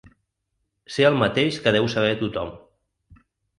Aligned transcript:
Sé 0.95 1.05
el 1.09 1.19
mateix 1.25 1.61
que 1.67 1.75
deu 1.77 1.91
saber 1.97 2.17
tothom. 2.25 2.53